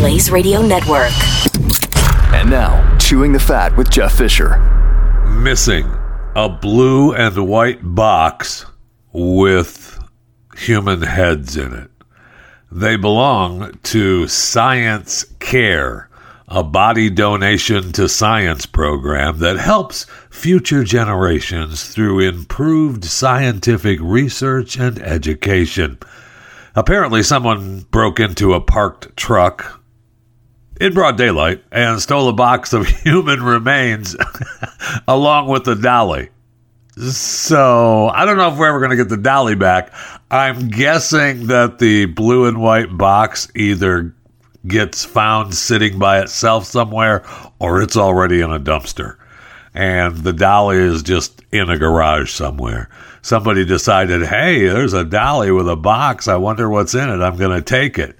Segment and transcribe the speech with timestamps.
[0.00, 1.12] Blaze Radio Network.
[2.32, 4.56] And now, Chewing the Fat with Jeff Fisher.
[5.26, 5.94] Missing
[6.34, 8.64] a blue and white box
[9.12, 10.02] with
[10.56, 11.90] human heads in it.
[12.72, 16.08] They belong to Science Care,
[16.48, 24.98] a body donation to science program that helps future generations through improved scientific research and
[25.00, 25.98] education.
[26.74, 29.79] Apparently, someone broke into a parked truck
[30.80, 34.16] in broad daylight and stole a box of human remains
[35.06, 36.30] along with the dolly.
[36.96, 39.92] So I don't know if we're ever going to get the dolly back.
[40.30, 44.14] I'm guessing that the blue and white box either
[44.66, 47.24] gets found sitting by itself somewhere
[47.58, 49.16] or it's already in a dumpster.
[49.72, 52.88] And the dolly is just in a garage somewhere.
[53.22, 56.26] Somebody decided, hey, there's a dolly with a box.
[56.26, 57.22] I wonder what's in it.
[57.22, 58.16] I'm going to take it.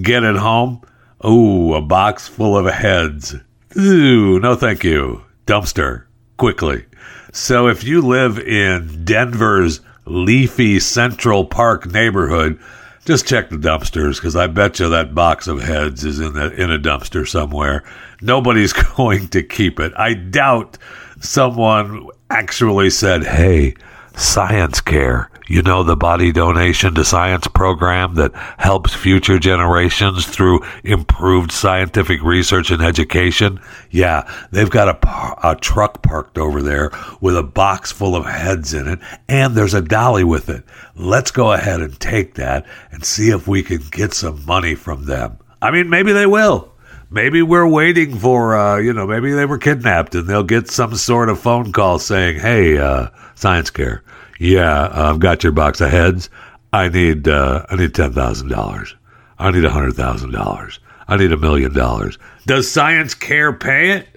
[0.00, 0.82] Get it home.
[1.24, 3.34] Ooh, a box full of heads.
[3.76, 5.24] Ooh, no thank you.
[5.46, 6.04] Dumpster.
[6.36, 6.84] Quickly.
[7.32, 12.58] So if you live in Denver's leafy Central Park neighborhood,
[13.04, 16.52] just check the dumpsters because I bet you that box of heads is in the,
[16.60, 17.82] in a dumpster somewhere.
[18.20, 19.92] Nobody's going to keep it.
[19.96, 20.78] I doubt
[21.20, 23.74] someone actually said, "Hey,
[24.14, 30.60] Science Care, you know the body donation to science program that helps future generations through
[30.84, 33.60] improved scientific research and education?
[33.90, 36.90] Yeah, they've got a, a truck parked over there
[37.20, 40.64] with a box full of heads in it, and there's a dolly with it.
[40.94, 45.06] Let's go ahead and take that and see if we can get some money from
[45.06, 45.38] them.
[45.62, 46.72] I mean, maybe they will
[47.10, 50.94] maybe we're waiting for uh, you know maybe they were kidnapped and they'll get some
[50.94, 54.02] sort of phone call saying hey uh, science care
[54.38, 56.30] yeah i've got your box of heads.
[56.72, 58.94] I need uh, i need $10000
[59.38, 62.18] i need a $100000 i need a million dollars.
[62.46, 64.08] Does science care pay it?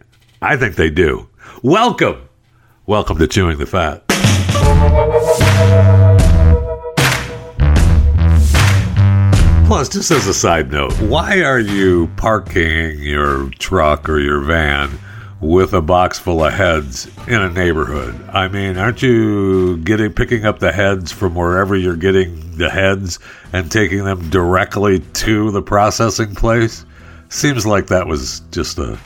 [0.41, 1.27] I think they do.
[1.63, 2.27] Welcome.
[2.85, 4.03] Welcome to chewing the fat.
[9.67, 14.99] Plus, just as a side note, why are you parking your truck or your van
[15.41, 18.29] with a box full of heads in a neighborhood?
[18.29, 23.19] I mean, aren't you getting picking up the heads from wherever you're getting the heads
[23.51, 26.85] and taking them directly to the processing place?
[27.29, 28.99] Seems like that was just a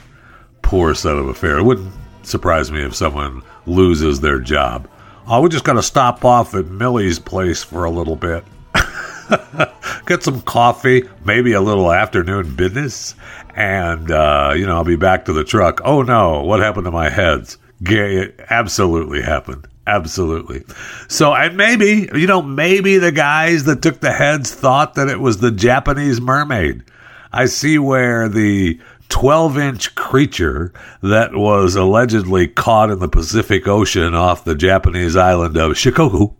[0.61, 1.59] poor set of affairs.
[1.59, 4.89] It wouldn't surprise me if someone loses their job.
[5.27, 8.43] Oh, we just got to stop off at Millie's place for a little bit.
[10.05, 13.15] get some coffee, maybe a little afternoon business,
[13.55, 15.81] and uh, you know I'll be back to the truck.
[15.83, 17.57] Oh no, what happened to my heads?
[17.83, 19.67] Gay, absolutely happened.
[19.87, 20.63] Absolutely.
[21.07, 25.19] So, and maybe, you know, maybe the guys that took the heads thought that it
[25.19, 26.83] was the Japanese mermaid.
[27.31, 28.79] I see where the
[29.09, 35.57] 12 inch creature that was allegedly caught in the Pacific Ocean off the Japanese island
[35.57, 36.33] of Shikoku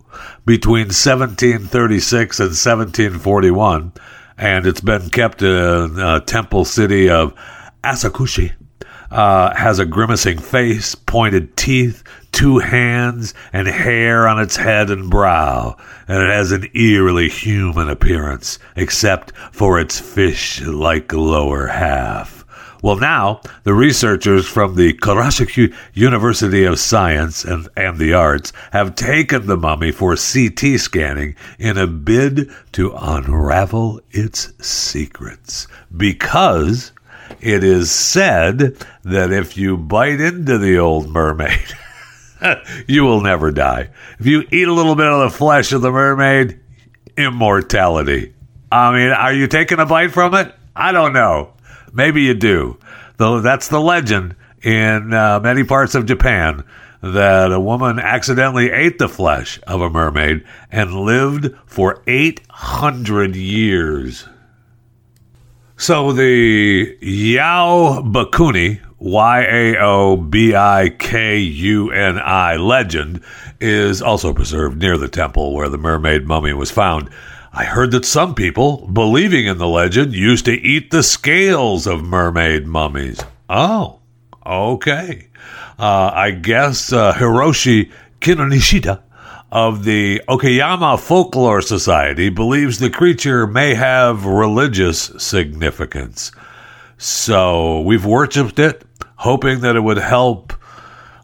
[0.45, 3.93] between 1736 and 1741,
[4.37, 7.33] and it's been kept in a temple city of
[7.83, 8.53] Asakuchi.
[9.11, 15.09] Uh, has a grimacing face, pointed teeth, two hands, and hair on its head and
[15.09, 15.77] brow,
[16.07, 22.34] and it has an eerily human appearance, except for its fish like lower half.
[22.85, 28.93] Well, now the researchers from the Kurashiki University of Science and, and the Arts have
[28.93, 35.67] taken the mummy for CT scanning in a bid to unravel its secrets.
[35.97, 36.91] Because
[37.41, 41.73] it is said that if you bite into the old mermaid,
[42.87, 43.89] you will never die.
[44.19, 46.59] If you eat a little bit of the flesh of the mermaid,
[47.17, 48.35] immortality.
[48.71, 50.53] I mean, are you taking a bite from it?
[50.75, 51.54] I don't know.
[51.95, 52.77] Maybe you do.
[53.17, 56.63] Though that's the legend in uh, many parts of Japan
[57.01, 64.27] that a woman accidentally ate the flesh of a mermaid and lived for 800 years.
[65.77, 73.21] So the Yao Bakuni, Y A O B I K U N I legend,
[73.61, 77.09] is also preserved near the temple where the mermaid mummy was found.
[77.57, 82.03] I heard that some people, believing in the legend, used to eat the scales of
[82.03, 83.21] mermaid mummies.
[83.49, 84.01] Oh,
[84.45, 85.29] okay.
[85.79, 89.01] Uh, I guess uh, Hiroshi Kinonishita
[89.53, 96.33] of the Okayama Folklore Society believes the creature may have religious significance.
[96.97, 98.83] So we've worshipped it,
[99.15, 100.51] hoping that it would help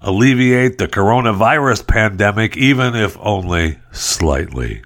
[0.01, 4.83] alleviate the coronavirus pandemic, even if only slightly.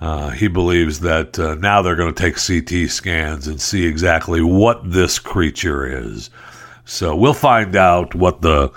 [0.00, 4.40] Uh, he believes that uh, now they're going to take CT scans and see exactly
[4.40, 6.30] what this creature is.
[6.84, 8.72] So we'll find out what the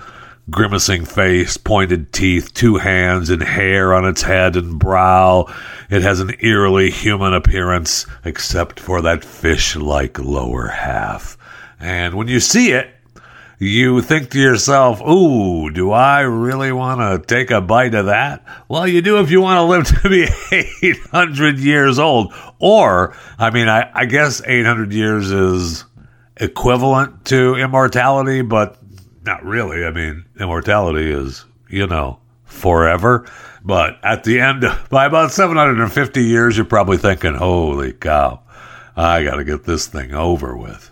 [0.49, 5.45] grimacing face, pointed teeth, two hands, and hair on its head and brow.
[5.89, 11.37] It has an eerily human appearance, except for that fish like lower half.
[11.79, 12.89] And when you see it,
[13.61, 18.43] you think to yourself, ooh, do I really want to take a bite of that?
[18.67, 20.27] Well, you do if you want to live to be
[20.87, 22.33] 800 years old.
[22.57, 25.85] Or, I mean, I, I guess 800 years is
[26.37, 28.79] equivalent to immortality, but
[29.23, 29.85] not really.
[29.85, 33.27] I mean, immortality is, you know, forever.
[33.63, 38.41] But at the end, by about 750 years, you're probably thinking, holy cow,
[38.95, 40.90] I got to get this thing over with.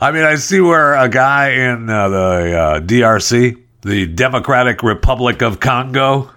[0.00, 5.42] I mean, I see where a guy in uh, the uh, DRC, the Democratic Republic
[5.42, 6.30] of Congo,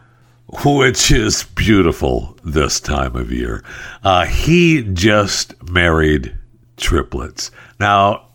[0.63, 3.63] which is beautiful this time of year,
[4.03, 6.35] uh, he just married
[6.77, 7.51] triplets.
[7.79, 8.27] Now,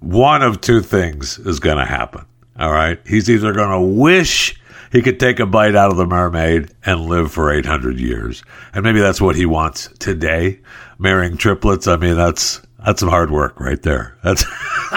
[0.00, 2.24] one of two things is going to happen.
[2.58, 3.00] All right.
[3.06, 4.60] He's either going to wish
[4.92, 8.42] he could take a bite out of the mermaid and live for 800 years.
[8.72, 10.60] And maybe that's what he wants today.
[10.98, 11.86] Marrying triplets.
[11.86, 14.16] I mean, that's, that's some hard work right there.
[14.22, 14.44] That's,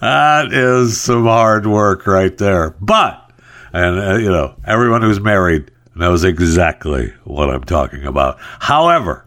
[0.00, 2.70] that is some hard work right there.
[2.80, 3.30] But,
[3.72, 8.38] and uh, you know, everyone who's married knows exactly what I'm talking about.
[8.40, 9.24] However,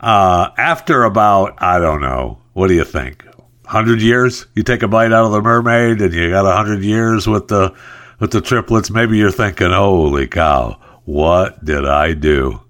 [0.00, 3.24] uh, after about, I don't know, what do you think?
[3.64, 4.46] 100 years?
[4.54, 7.74] You take a bite out of the mermaid and you got 100 years with the,
[8.18, 8.90] with the triplets.
[8.90, 12.60] Maybe you're thinking, holy cow, what did I do?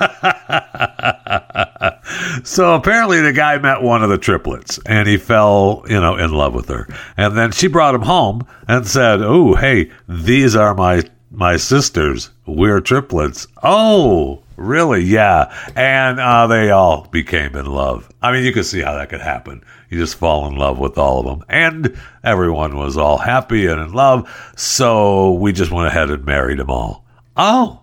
[2.44, 6.32] so apparently the guy met one of the triplets and he fell, you know, in
[6.32, 6.88] love with her.
[7.16, 12.30] And then she brought him home and said, "Oh, hey, these are my my sisters.
[12.46, 15.00] We're triplets." Oh, Really?
[15.00, 15.50] Yeah.
[15.74, 18.12] And uh, they all became in love.
[18.20, 19.64] I mean, you could see how that could happen.
[19.88, 21.46] You just fall in love with all of them.
[21.48, 24.30] And everyone was all happy and in love.
[24.56, 27.06] So we just went ahead and married them all.
[27.38, 27.80] Oh,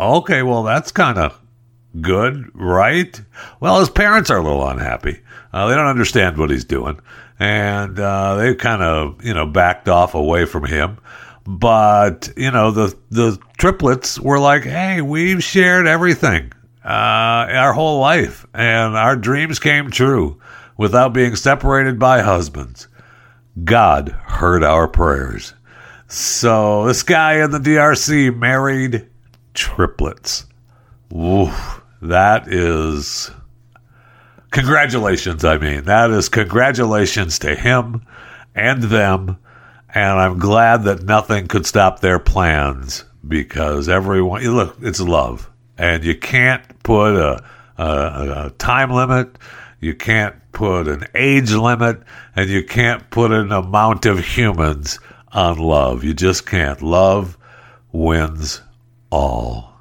[0.00, 0.42] okay.
[0.42, 1.40] Well, that's kind of
[2.00, 3.20] good, right?
[3.60, 5.20] Well, his parents are a little unhappy.
[5.52, 7.00] Uh, they don't understand what he's doing.
[7.38, 10.98] And uh, they kind of, you know, backed off away from him
[11.46, 16.52] but you know the the triplets were like, "Hey, we've shared everything
[16.84, 20.40] uh, our whole life, and our dreams came true
[20.76, 22.88] without being separated by husbands."
[23.64, 25.54] God heard our prayers.
[26.08, 29.08] So this guy in the DRC married
[29.54, 30.44] triplets.
[31.16, 33.30] Oof, that is
[34.50, 35.44] congratulations.
[35.44, 38.02] I mean, that is congratulations to him
[38.54, 39.38] and them
[39.96, 45.50] and I'm glad that nothing could stop their plans because everyone, look, it's love.
[45.78, 47.42] And you can't put a,
[47.78, 49.38] a, a time limit,
[49.80, 52.02] you can't put an age limit,
[52.34, 55.00] and you can't put an amount of humans
[55.32, 56.04] on love.
[56.04, 56.82] You just can't.
[56.82, 57.38] Love
[57.90, 58.60] wins
[59.08, 59.75] all.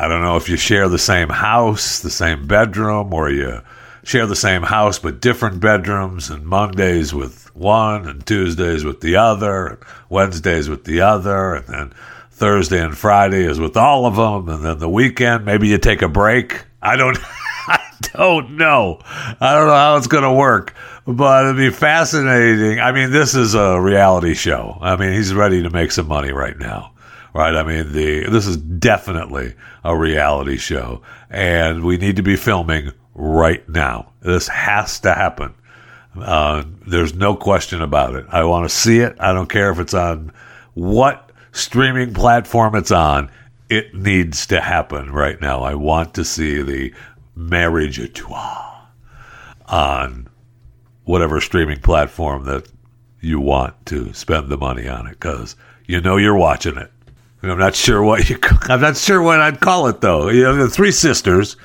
[0.00, 3.62] I don't know if you share the same house, the same bedroom, or you
[4.04, 9.16] share the same house but different bedrooms, and Mondays with one, and Tuesdays with the
[9.16, 9.78] other, and
[10.08, 11.92] Wednesdays with the other, and then
[12.30, 16.00] Thursday and Friday is with all of them, and then the weekend maybe you take
[16.00, 16.64] a break.
[16.80, 17.18] I don't,
[17.66, 17.80] I
[18.14, 19.00] don't know.
[19.04, 20.74] I don't know how it's going to work,
[21.08, 22.78] but it'd be fascinating.
[22.78, 24.78] I mean, this is a reality show.
[24.80, 26.92] I mean, he's ready to make some money right now
[27.38, 27.54] right?
[27.54, 29.54] I mean, the this is definitely
[29.84, 34.12] a reality show, and we need to be filming right now.
[34.20, 35.54] This has to happen.
[36.16, 38.26] Uh, there's no question about it.
[38.30, 39.16] I want to see it.
[39.20, 40.32] I don't care if it's on
[40.74, 43.30] what streaming platform it's on.
[43.68, 45.62] It needs to happen right now.
[45.62, 46.94] I want to see the
[47.34, 48.86] marriage a trois
[49.66, 50.28] on
[51.04, 52.68] whatever streaming platform that
[53.20, 55.56] you want to spend the money on it because
[55.86, 56.90] you know you're watching it.
[57.42, 58.38] I'm not sure what you.
[58.62, 60.28] I'm not sure what I'd call it though.
[60.28, 61.56] You the three sisters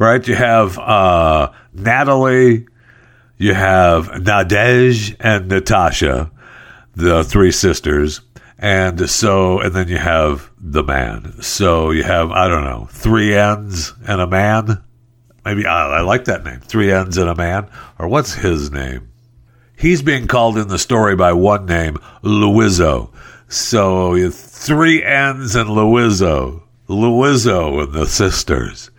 [0.00, 0.26] right?
[0.26, 2.66] You have uh, Natalie,
[3.36, 6.32] you have Nadege and Natasha,
[6.96, 8.22] the three sisters.
[8.58, 11.40] And so, and then you have the man.
[11.42, 14.82] So you have, I don't know, three ends and a man.
[15.44, 16.60] Maybe I, I like that name.
[16.60, 17.68] Three ends and a man.
[17.98, 19.10] Or what's his name?
[19.76, 23.10] He's being called in the story by one name, Luwizo.
[23.48, 24.14] So
[24.60, 26.62] three ends and Luwizo.
[26.88, 28.90] Luwizo and the sisters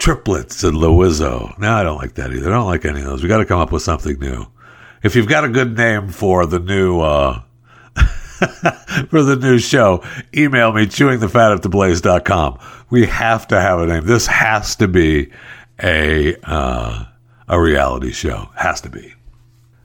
[0.00, 1.56] triplets and Luwizo.
[1.58, 2.48] No, I don't like that either.
[2.48, 3.22] I don't like any of those.
[3.22, 4.46] We got to come up with something new.
[5.02, 7.42] If you've got a good name for the new, uh,
[9.08, 10.02] for the new show,
[10.34, 12.58] email me chewingthefat at theblaze.com.
[12.90, 14.06] We have to have a name.
[14.06, 15.30] This has to be
[15.82, 17.04] a uh,
[17.48, 18.48] a reality show.
[18.56, 19.14] Has to be.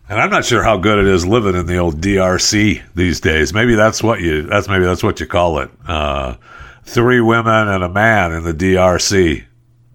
[0.08, 3.54] And I'm not sure how good it is living in the old DRC these days.
[3.54, 5.72] Maybe that's what you that's maybe that's what you call it.
[5.88, 6.36] Uh,
[6.84, 9.44] three women and a man in the DRC.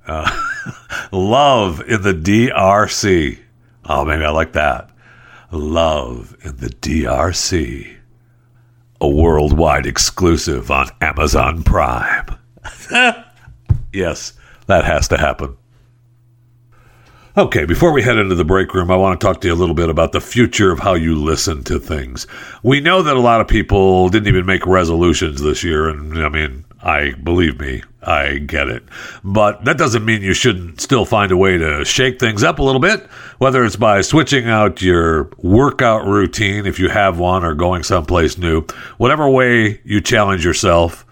[0.06, 0.42] Uh,
[1.12, 3.38] love in the DRC.
[3.84, 4.90] Oh, maybe I like that.
[5.52, 7.96] Love in the DRC.
[9.00, 12.26] A worldwide exclusive on Amazon Prime.
[13.92, 14.34] yes,
[14.66, 15.56] that has to happen.
[17.40, 19.56] Okay, before we head into the break room, I want to talk to you a
[19.56, 22.26] little bit about the future of how you listen to things.
[22.62, 26.28] We know that a lot of people didn't even make resolutions this year, and I
[26.28, 28.82] mean, I believe me, I get it.
[29.24, 32.62] But that doesn't mean you shouldn't still find a way to shake things up a
[32.62, 33.06] little bit,
[33.38, 38.36] whether it's by switching out your workout routine if you have one or going someplace
[38.36, 38.66] new.
[38.98, 41.06] Whatever way you challenge yourself,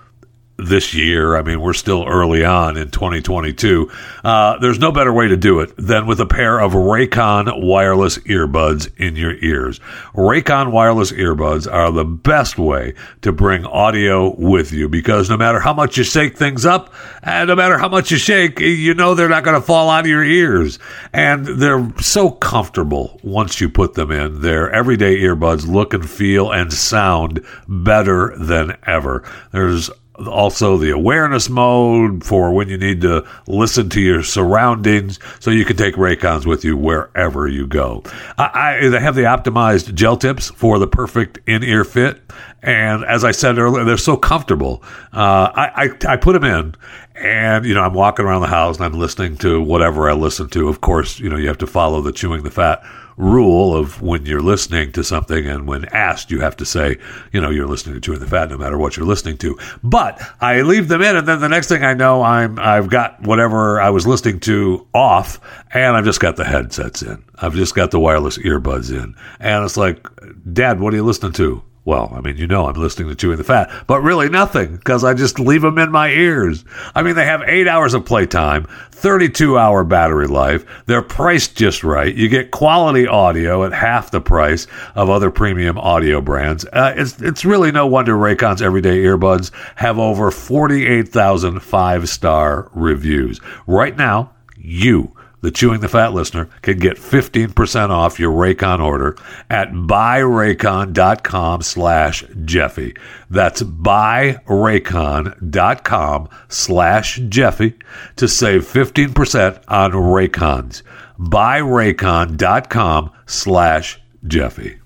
[0.59, 1.37] this year.
[1.37, 3.91] I mean, we're still early on in 2022.
[4.25, 8.19] Uh, there's no better way to do it than with a pair of Raycon wireless
[8.19, 9.79] earbuds in your ears.
[10.15, 15.61] Raycon wireless earbuds are the best way to bring audio with you because no matter
[15.61, 19.15] how much you shake things up, and no matter how much you shake, you know
[19.15, 20.81] they're not going to fall out of your ears.
[21.13, 24.41] And they're so comfortable once you put them in.
[24.41, 29.23] Their everyday earbuds look and feel and sound better than ever.
[29.53, 29.89] There's
[30.27, 35.65] also the awareness mode for when you need to listen to your surroundings so you
[35.65, 38.03] can take Raycons with you wherever you go.
[38.37, 42.21] I, I, they have the optimized gel tips for the perfect in-ear fit.
[42.63, 44.83] And as I said earlier, they're so comfortable.
[45.13, 46.75] Uh, I, I, I put them in
[47.15, 50.49] and, you know, I'm walking around the house and I'm listening to whatever I listen
[50.51, 50.69] to.
[50.69, 52.83] Of course, you know, you have to follow the chewing the fat
[53.19, 56.97] rule of when you're listening to something and when asked, you have to say,
[57.33, 59.59] you know, you're listening to Chewing the Fat no matter what you're listening to.
[59.83, 63.21] But I leave them in, and then the next thing I know, I'm I've got
[63.23, 65.41] whatever I was listening to off,
[65.75, 67.23] and I've just got the headsets in.
[67.37, 70.09] I've just got the wireless earbuds in, and it's like,
[70.53, 71.63] Dad, what are you listening to?
[71.89, 75.05] Well, I mean, you know, I'm listening to Chewing the Fat, but really nothing because
[75.05, 76.63] I just leave them in my ears.
[76.95, 80.67] I mean, they have eight hours of playtime, 32 hour battery life.
[80.85, 82.15] They're priced just right.
[82.15, 86.67] You get quality audio at half the price of other premium audio brands.
[86.67, 93.41] Uh, it's, it's really no wonder Raycon's everyday earbuds have over 48,000 five star reviews.
[93.67, 99.17] Right now, you the Chewing the Fat listener can get 15% off your Raycon order
[99.49, 102.97] at buyraycon.com slash Jeffy.
[103.31, 107.75] That's buyraycon.com slash Jeffy
[108.17, 110.83] to save 15% on Raycons.
[111.19, 114.79] buyraycon.com slash Jeffy.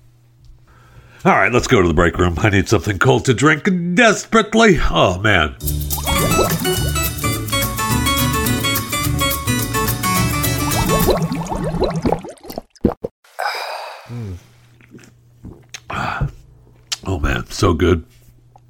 [1.25, 2.35] All right, let's go to the break room.
[2.37, 3.63] I need something cold to drink
[3.95, 4.77] desperately.
[4.91, 5.55] Oh, man.
[17.05, 18.05] Oh man, so good.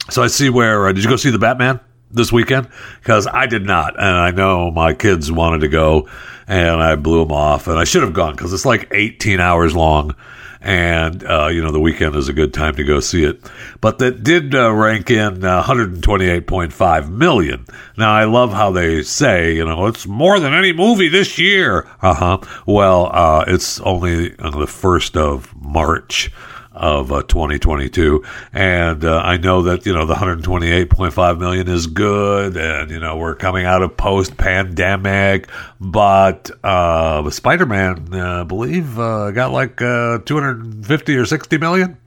[0.09, 1.79] So I see where uh, did you go see the Batman
[2.09, 2.67] this weekend?
[2.99, 6.09] Because I did not, and I know my kids wanted to go,
[6.47, 9.75] and I blew them off, and I should have gone because it's like 18 hours
[9.75, 10.15] long,
[10.63, 13.41] and uh, you know the weekend is a good time to go see it.
[13.81, 17.65] But that did uh, rank in uh, 128.5 million.
[17.97, 21.87] Now I love how they say, you know, it's more than any movie this year.
[22.01, 22.37] Uh huh.
[22.65, 26.31] Well, it's only on the first of March
[26.73, 28.23] of uh, 2022.
[28.51, 32.57] And uh, I know that, you know, the 128.5 million is good.
[32.57, 35.47] And, you know, we're coming out of post pandemic.
[35.79, 41.97] But uh, Spider Man, uh, I believe, uh, got like uh, 250 or 60 million.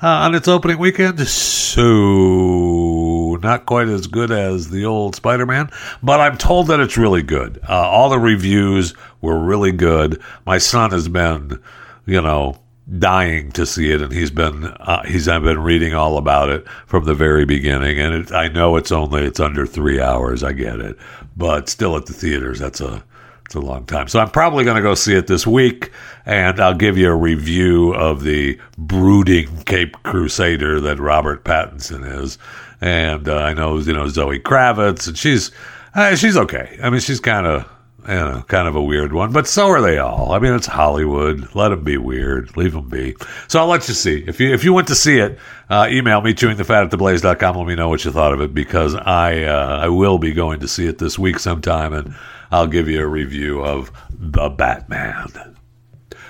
[0.00, 5.70] on its opening weekend, so not quite as good as the old Spider-Man,
[6.02, 7.60] but I'm told that it's really good.
[7.68, 10.20] all the reviews were really good.
[10.44, 11.62] My son has been,
[12.04, 12.61] you know,
[12.98, 16.68] dying to see it, and he's been uh, he's I've been reading all about it
[16.86, 17.98] from the very beginning.
[17.98, 20.42] And it, I know it's only it's under three hours.
[20.42, 20.96] I get it,
[21.36, 23.02] but still at the theaters, that's a
[23.46, 24.08] it's a long time.
[24.08, 25.90] So I'm probably going to go see it this week,
[26.26, 32.38] and I'll give you a review of the brooding Cape Crusader that Robert Pattinson is.
[32.80, 35.50] And uh, I know you know Zoe Kravitz, and she's
[35.94, 36.78] uh, she's okay.
[36.82, 37.68] I mean, she's kind of
[38.00, 40.32] you know, kind of a weird one, but so are they all.
[40.32, 41.54] I mean, it's Hollywood.
[41.54, 42.56] Let them be weird.
[42.56, 43.14] Leave them be.
[43.46, 44.24] So I'll let you see.
[44.26, 45.38] If you if you went to see it,
[45.70, 46.92] uh, email me chewing the fat.
[46.92, 50.60] Let me know what you thought of it because I uh, I will be going
[50.60, 52.14] to see it this week sometime, and
[52.50, 55.56] I'll give you a review of the Batman.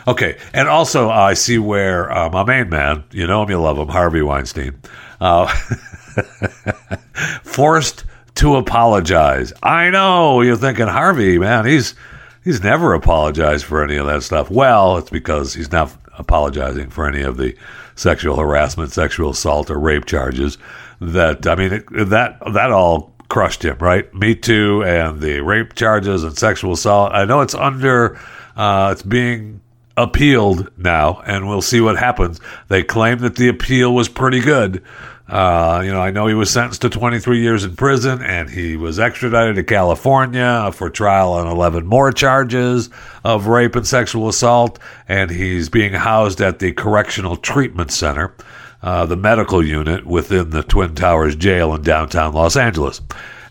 [0.06, 3.60] Okay, and also uh, I see where uh, my main man, you know him, you
[3.60, 4.80] love him, Harvey Weinstein,
[5.20, 5.46] uh,
[7.44, 8.04] forced
[8.42, 9.52] to apologize.
[9.62, 11.94] I know you're thinking Harvey, man, he's
[12.42, 14.50] he's never apologized for any of that stuff.
[14.50, 17.56] Well, it's because he's not apologizing for any of the
[17.94, 20.58] sexual harassment, sexual assault, or rape charges.
[21.00, 24.12] That I mean, it, that that all crushed him, right?
[24.12, 27.12] Me too, and the rape charges and sexual assault.
[27.12, 28.18] I know it's under,
[28.56, 29.60] uh, it's being
[29.96, 32.40] appealed now, and we'll see what happens.
[32.66, 34.82] They claim that the appeal was pretty good.
[35.28, 38.76] Uh, you know, I know he was sentenced to 23 years in prison and he
[38.76, 42.90] was extradited to California for trial on 11 more charges
[43.24, 44.78] of rape and sexual assault.
[45.08, 48.34] And he's being housed at the Correctional Treatment Center,
[48.82, 53.00] uh, the medical unit within the Twin Towers jail in downtown Los Angeles.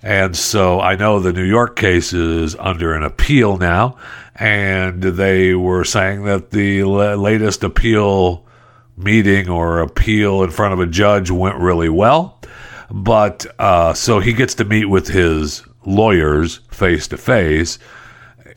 [0.04, 3.98] And so I know the New York case is under an appeal now.
[4.36, 8.46] And they were saying that the latest appeal
[8.98, 12.40] meeting or appeal in front of a judge went really well.
[12.90, 17.80] But uh, so he gets to meet with his lawyers face to face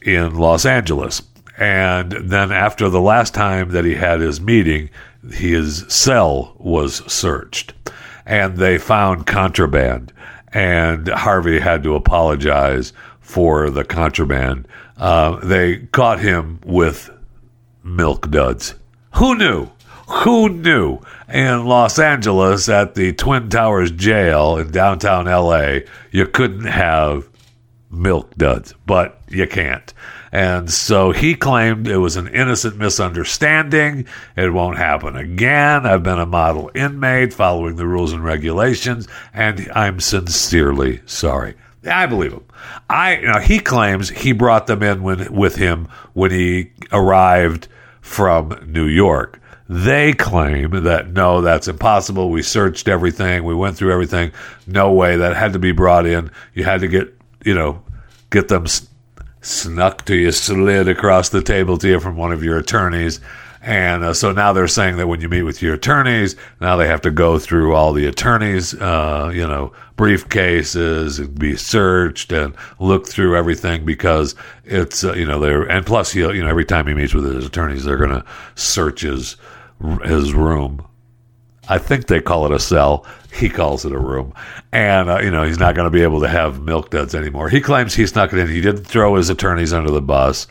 [0.03, 1.23] in Los Angeles.
[1.57, 4.91] And then after the last time that he had his meeting,
[5.31, 7.75] his cell was searched
[8.27, 10.13] and they found contraband.
[10.53, 14.69] And Harvey had to apologize for the contraband.
[14.97, 17.11] Uh, they caught him with
[17.83, 18.75] milk duds.
[19.15, 19.69] Who knew?
[20.09, 21.01] Who knew
[21.33, 25.79] in Los Angeles at the Twin Towers jail in downtown LA
[26.11, 27.29] you couldn't have
[27.91, 29.93] milk duds, but you can't.
[30.33, 34.07] And so he claimed it was an innocent misunderstanding.
[34.37, 35.87] It won't happen again.
[35.87, 41.55] I've been a model inmate following the rules and regulations, and I'm sincerely sorry.
[41.89, 42.45] I believe him.
[42.91, 47.69] I know, he claims he brought them in when, with him when he arrived
[48.01, 49.41] from New York.
[49.69, 52.31] They claim that no, that's impossible.
[52.31, 53.45] We searched everything.
[53.45, 54.33] We went through everything.
[54.67, 55.17] No way.
[55.17, 56.31] That had to be brought in.
[56.53, 57.83] You had to get, you know,
[58.31, 58.67] get them
[59.41, 63.21] snuck to you, slid across the table to you from one of your attorneys.
[63.63, 66.87] And uh, so now they're saying that when you meet with your attorneys, now they
[66.87, 72.55] have to go through all the attorneys, uh, you know, briefcases and be searched and
[72.79, 74.35] look through everything because
[74.67, 77.47] it's, uh, you know, they're, and plus, you know, every time he meets with his
[77.47, 78.25] attorneys, they're going to
[78.55, 79.37] search his,
[80.05, 80.87] his room.
[81.69, 83.07] I think they call it a cell.
[83.33, 84.35] He calls it a room.
[84.73, 87.49] And, uh, you know, he's not going to be able to have milk duds anymore.
[87.49, 88.53] He claims he's not going to.
[88.53, 90.47] He didn't throw his attorneys under the bus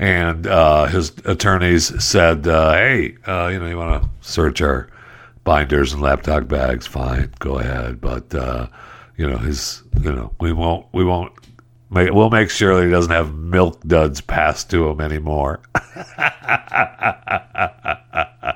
[0.00, 4.88] and uh, his attorneys said, uh, "Hey, uh, you know, you want to search our
[5.44, 6.86] binders and laptop bags?
[6.86, 8.66] Fine, go ahead, but uh,
[9.18, 11.32] you know, his, you know, we won't, we won't."
[11.92, 15.60] Make, we'll make sure that he doesn't have milk duds passed to him anymore.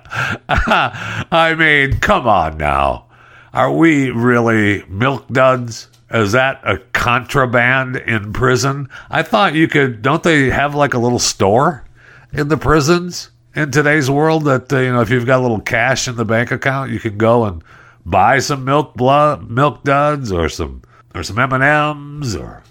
[0.11, 3.07] I mean, come on now.
[3.53, 5.89] Are we really milk duds?
[6.11, 8.89] Is that a contraband in prison?
[9.11, 10.03] I thought you could.
[10.03, 11.85] Don't they have like a little store
[12.33, 15.61] in the prisons in today's world that uh, you know if you've got a little
[15.61, 17.63] cash in the bank account, you can go and
[18.05, 20.83] buy some milk blood, milk duds, or some
[21.15, 22.63] or some M and M's, or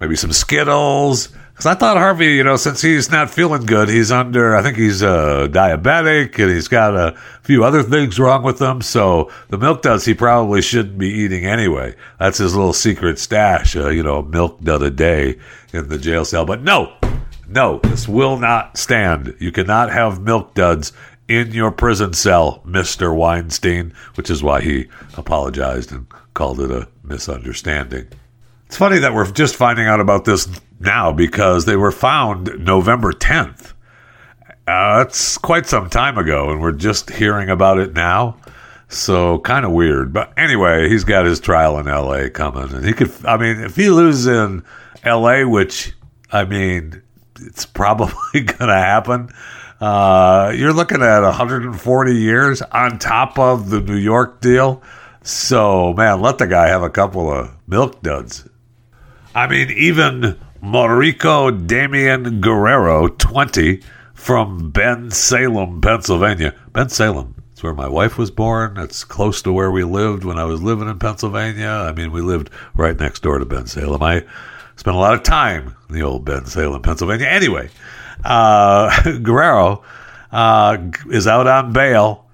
[0.00, 1.28] maybe some Skittles.
[1.56, 4.76] Because I thought Harvey, you know, since he's not feeling good, he's under, I think
[4.76, 8.82] he's uh, diabetic and he's got a few other things wrong with him.
[8.82, 11.94] So the milk duds he probably shouldn't be eating anyway.
[12.18, 15.38] That's his little secret stash, uh, you know, milk dud a day
[15.72, 16.44] in the jail cell.
[16.44, 16.92] But no,
[17.48, 19.34] no, this will not stand.
[19.40, 20.92] You cannot have milk duds
[21.26, 23.16] in your prison cell, Mr.
[23.16, 28.08] Weinstein, which is why he apologized and called it a misunderstanding.
[28.66, 30.48] It's funny that we're just finding out about this
[30.80, 33.72] now because they were found November 10th.
[34.66, 38.36] Uh, that's quite some time ago, and we're just hearing about it now.
[38.88, 40.12] So kind of weird.
[40.12, 42.72] But anyway, he's got his trial in LA coming.
[42.72, 44.64] And he could, I mean, if he loses in
[45.04, 45.92] LA, which,
[46.32, 47.02] I mean,
[47.40, 49.30] it's probably going to happen,
[49.80, 54.82] uh, you're looking at 140 years on top of the New York deal.
[55.22, 58.48] So, man, let the guy have a couple of milk duds.
[59.36, 63.82] I mean, even Mauricio Damian Guerrero, 20,
[64.14, 66.54] from Bensalem, Pennsylvania.
[66.72, 68.78] Bensalem, it's where my wife was born.
[68.78, 71.68] It's close to where we lived when I was living in Pennsylvania.
[71.68, 74.00] I mean, we lived right next door to Bensalem.
[74.00, 74.24] I
[74.76, 77.26] spent a lot of time in the old Bensalem, Pennsylvania.
[77.26, 77.68] Anyway,
[78.24, 79.84] uh, Guerrero
[80.32, 80.78] uh,
[81.10, 82.25] is out on bail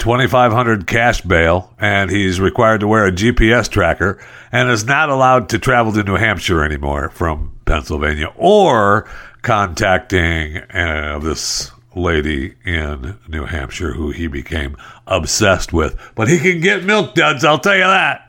[0.00, 4.18] 2500 cash bail and he's required to wear a GPS tracker
[4.50, 9.08] and is not allowed to travel to New Hampshire anymore from Pennsylvania or
[9.42, 15.96] contacting uh, this lady in New Hampshire who he became obsessed with.
[16.14, 18.26] But he can get milk duds, I'll tell you that.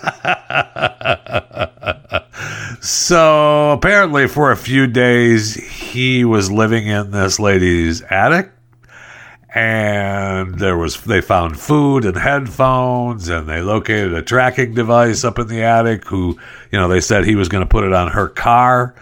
[2.80, 8.52] so apparently, for a few days, he was living in this lady's attic.
[9.52, 15.38] And there was, they found food and headphones, and they located a tracking device up
[15.38, 16.06] in the attic.
[16.06, 16.38] Who,
[16.70, 18.94] you know, they said he was going to put it on her car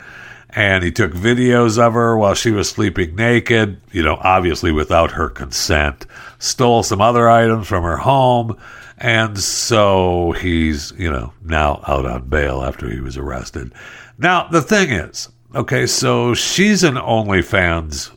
[0.50, 5.12] and he took videos of her while she was sleeping naked, you know, obviously without
[5.12, 6.06] her consent,
[6.38, 8.56] stole some other items from her home,
[8.96, 13.72] and so he's, you know, now out on bail after he was arrested.
[14.16, 18.10] Now, the thing is, okay, so she's an OnlyFans,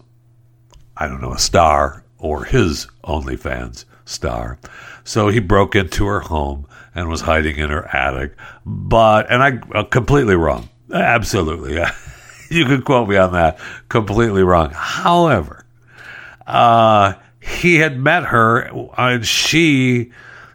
[0.97, 4.57] I don't know, a star, or his OnlyFans star.
[5.03, 8.35] So he broke into her home and was hiding in her attic.
[8.65, 10.69] But, and I, uh, completely wrong.
[10.93, 11.83] Absolutely.
[12.49, 13.59] you could quote me on that.
[13.89, 14.71] Completely wrong.
[14.73, 15.65] However,
[16.45, 20.11] uh, he had met her and she,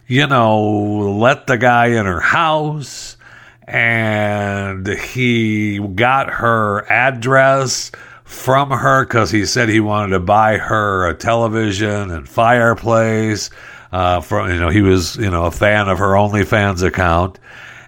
[0.07, 3.17] you know, let the guy in her house
[3.65, 7.91] and he got her address
[8.27, 13.51] from her because he said he wanted to buy her a television and fireplace.
[13.93, 17.39] Uh, from you know, he was you know a fan of her OnlyFans account,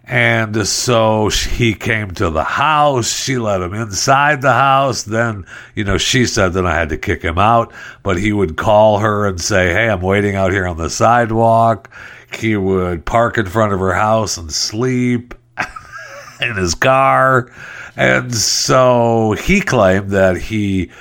[0.08, 3.12] and so he came to the house.
[3.12, 5.02] She let him inside the house.
[5.02, 8.56] Then, you know, she said that I had to kick him out, but he would
[8.56, 11.90] call her and say, Hey, I'm waiting out here on the sidewalk.
[12.32, 15.34] He would park in front of her house and sleep
[16.40, 17.50] in his car.
[17.98, 20.92] And so he claimed that he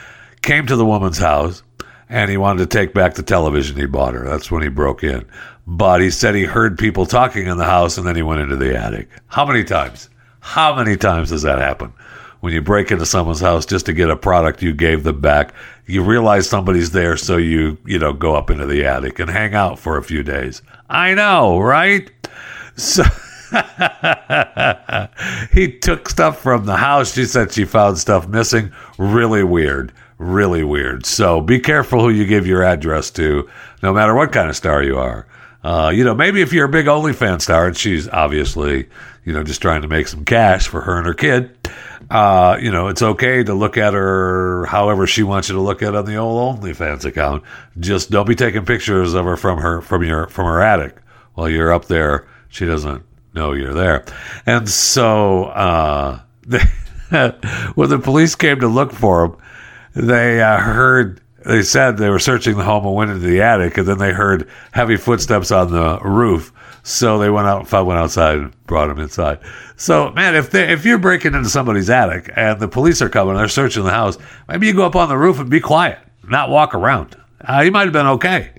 [0.42, 1.62] came to the woman's house
[2.10, 4.28] and he wanted to take back the television he bought her.
[4.28, 5.24] That's when he broke in.
[5.68, 8.56] But he said he heard people talking in the house and then he went into
[8.56, 9.10] the attic.
[9.28, 10.10] How many times?
[10.40, 11.94] How many times does that happen?
[12.40, 15.54] When you break into someone's house just to get a product you gave them back,
[15.86, 19.54] you realize somebody's there, so you, you know, go up into the attic and hang
[19.54, 20.64] out for a few days.
[20.90, 22.10] I know, right?
[22.76, 23.04] So
[25.54, 27.14] he took stuff from the house.
[27.14, 28.72] She said she found stuff missing.
[28.98, 29.94] Really weird.
[30.18, 31.06] Really weird.
[31.06, 33.50] So be careful who you give your address to,
[33.84, 35.28] no matter what kind of star you are.
[35.64, 38.88] Uh, you know, maybe if you're a big OnlyFans star and she's obviously,
[39.26, 41.52] you know, just trying to make some cash for her and her kid,
[42.10, 45.82] uh, you know, it's okay to look at her however she wants you to look
[45.82, 47.44] at on the old OnlyFans account.
[47.80, 50.96] Just don't be taking pictures of her from her from your from her attic
[51.34, 52.28] while you're up there.
[52.50, 53.04] She doesn't
[53.38, 54.04] know you're there,
[54.46, 56.20] and so uh,
[57.76, 59.38] when the police came to look for him,
[59.96, 63.78] they uh, heard they said they were searching the home and went into the attic,
[63.78, 66.52] and then they heard heavy footsteps on the roof.
[66.84, 69.40] So they went out, went outside, and brought him inside.
[69.78, 73.36] So, man, if they, if you're breaking into somebody's attic and the police are coming,
[73.36, 74.18] they're searching the house.
[74.48, 77.16] Maybe you go up on the roof and be quiet, not walk around.
[77.42, 78.52] Uh, you might have been okay.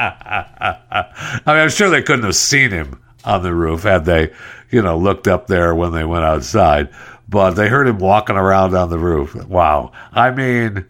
[1.42, 4.32] I mean, I'm sure they couldn't have seen him on the roof had they,
[4.70, 6.88] you know, looked up there when they went outside
[7.30, 9.34] but they heard him walking around on the roof.
[9.46, 9.92] Wow.
[10.12, 10.84] I mean,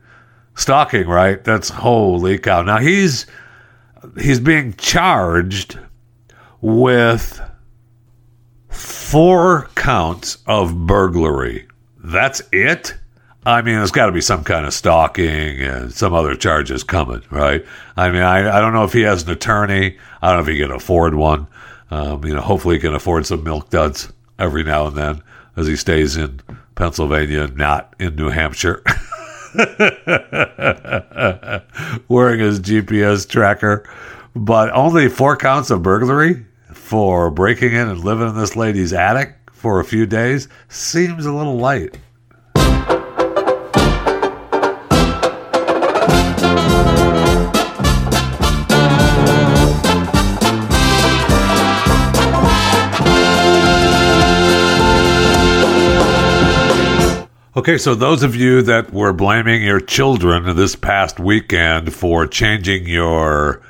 [0.55, 1.43] stalking, right?
[1.45, 2.63] That's holy cow.
[2.63, 3.27] Now he's
[4.19, 5.79] he's being charged
[6.63, 7.41] with
[8.71, 11.69] four counts of burglary.
[12.03, 12.95] That's it?
[13.47, 17.23] I mean, there's got to be some kind of stalking and some other charges coming,
[17.31, 17.65] right?
[17.97, 19.97] I mean, I, I don't know if he has an attorney.
[20.21, 21.47] I don't know if he can afford one.
[21.91, 25.23] Um, you know, hopefully he can afford some milk duds every now and then
[25.57, 26.41] as he stays in
[26.75, 28.83] Pennsylvania, not in New Hampshire.
[32.09, 33.89] Wearing his GPS tracker.
[34.37, 39.35] But only four counts of burglary for breaking in and living in this lady's attic
[39.51, 41.99] for a few days seems a little light.
[57.57, 62.87] Okay, so those of you that were blaming your children this past weekend for changing
[62.87, 63.61] your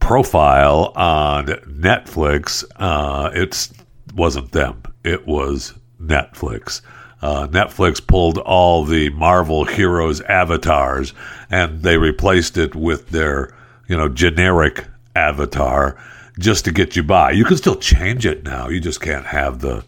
[0.00, 3.70] profile on Netflix, uh, it
[4.14, 4.82] wasn't them.
[5.02, 6.82] It was Netflix.
[7.22, 11.14] Uh, Netflix pulled all the Marvel heroes avatars
[11.48, 13.56] and they replaced it with their,
[13.88, 14.84] you know, generic
[15.16, 15.96] avatar
[16.38, 17.30] just to get you by.
[17.30, 18.68] You can still change it now.
[18.68, 19.86] You just can't have the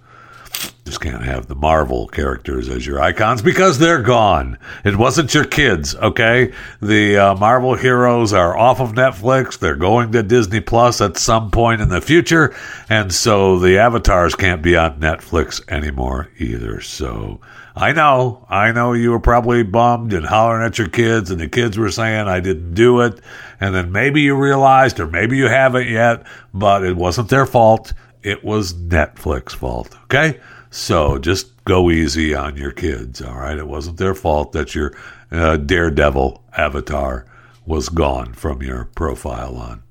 [0.84, 4.58] Just can't have the Marvel characters as your icons because they're gone.
[4.84, 6.52] It wasn't your kids, okay?
[6.82, 9.58] The uh, Marvel heroes are off of Netflix.
[9.58, 12.54] They're going to Disney Plus at some point in the future.
[12.90, 16.82] And so the avatars can't be on Netflix anymore either.
[16.82, 17.40] So
[17.76, 21.48] I know, I know you were probably bummed and hollering at your kids, and the
[21.48, 23.20] kids were saying, I didn't do it.
[23.58, 27.92] And then maybe you realized, or maybe you haven't yet, but it wasn't their fault.
[28.24, 30.40] It was Netflix fault, okay?
[30.70, 33.58] So just go easy on your kids, all right?
[33.58, 34.96] It wasn't their fault that your
[35.30, 37.26] uh, Daredevil avatar
[37.66, 39.82] was gone from your profile on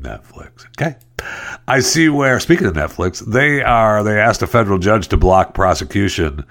[0.00, 0.96] Netflix, okay?
[1.68, 5.52] I see where, speaking of Netflix, they are, they asked a federal judge to block
[5.52, 6.44] prosecution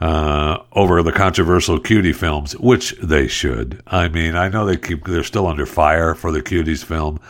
[0.00, 3.82] uh, over the controversial cutie films, which they should.
[3.86, 7.20] I mean, I know they keep, they're still under fire for the cuties film.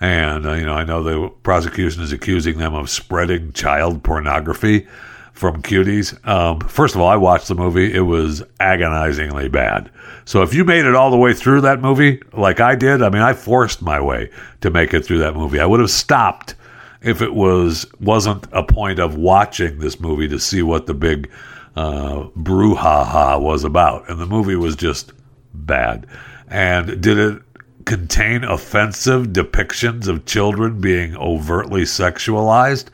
[0.00, 4.86] And, uh, you know, I know the prosecution is accusing them of spreading child pornography
[5.32, 6.26] from Cuties.
[6.26, 7.92] Um, first of all, I watched the movie.
[7.92, 9.90] It was agonizingly bad.
[10.24, 13.08] So if you made it all the way through that movie, like I did, I
[13.08, 14.30] mean, I forced my way
[14.60, 15.60] to make it through that movie.
[15.60, 16.54] I would have stopped
[17.00, 21.30] if it was wasn't a point of watching this movie to see what the big
[21.76, 25.12] uh, brouhaha was about, and the movie was just
[25.54, 26.06] bad.
[26.48, 27.42] And did it
[27.88, 32.90] contain offensive depictions of children being overtly sexualized?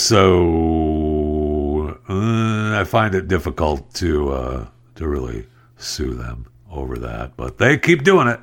[2.08, 7.78] uh, I find it difficult to uh, to really sue them over that, but they
[7.78, 8.40] keep doing it,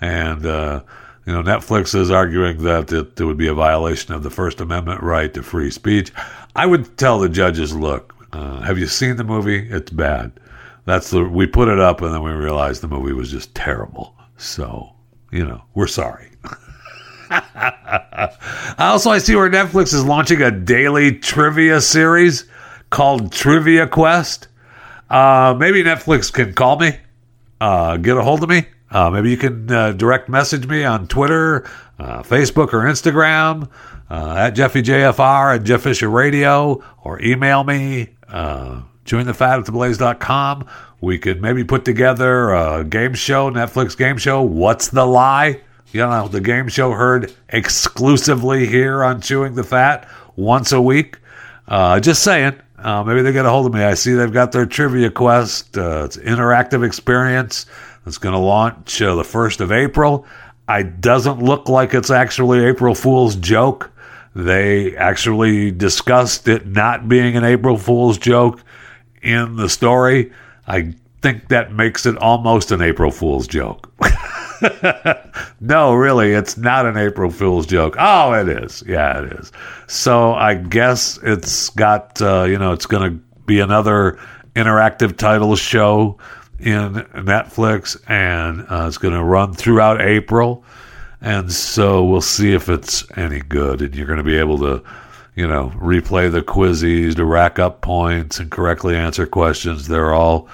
[0.00, 0.82] and uh,
[1.26, 4.62] you know Netflix is arguing that it, it would be a violation of the First
[4.62, 6.10] Amendment right to free speech.
[6.56, 9.68] I would tell the judges, look, uh, have you seen the movie?
[9.68, 10.32] It's bad.
[10.88, 14.14] That's the we put it up, and then we realized the movie was just terrible.
[14.38, 14.94] So
[15.30, 16.30] you know we're sorry.
[18.78, 22.46] also, I see where Netflix is launching a daily trivia series
[22.88, 24.48] called Trivia Quest.
[25.10, 26.96] Uh, maybe Netflix can call me,
[27.60, 28.66] uh, get a hold of me.
[28.90, 33.68] Uh, maybe you can uh, direct message me on Twitter, uh, Facebook, or Instagram
[34.08, 38.08] uh, at JeffyJFR at Jeff Fisher Radio, or email me,
[39.08, 40.66] uh, chewingthefat at theblaze.com.
[41.00, 44.42] We could maybe put together a game show, Netflix game show.
[44.42, 45.60] What's the lie?
[45.92, 51.18] You know, the game show heard exclusively here on Chewing the Fat once a week.
[51.66, 52.60] Uh, just saying.
[52.78, 53.82] Uh, maybe they get a hold of me.
[53.82, 55.76] I see they've got their trivia quest.
[55.76, 57.66] Uh, it's interactive experience.
[58.06, 60.26] It's going to launch uh, the first of April.
[60.68, 63.90] It doesn't look like it's actually April Fool's joke.
[64.34, 68.62] They actually discussed it not being an April Fool's joke
[69.22, 70.32] in the story.
[70.66, 73.92] I think that makes it almost an April Fool's joke.
[75.60, 77.96] no, really, it's not an April Fool's joke.
[77.98, 78.82] Oh, it is.
[78.86, 79.52] Yeah, it is.
[79.86, 84.18] So I guess it's got, uh, you know, it's going to be another
[84.54, 86.18] interactive title show
[86.58, 90.64] in Netflix, and uh, it's going to run throughout April.
[91.20, 93.82] And so we'll see if it's any good.
[93.82, 94.82] And you're going to be able to,
[95.38, 99.86] you know, replay the quizzes to rack up points and correctly answer questions.
[99.86, 100.48] They're all